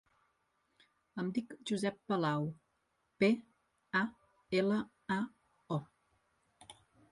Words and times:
Em 1.23 1.27
dic 1.35 1.53
Josep 1.71 1.99
Palao: 2.13 2.47
pe, 3.23 3.31
a, 4.01 4.03
ela, 4.63 4.81
a, 5.19 5.21
o. 5.79 5.81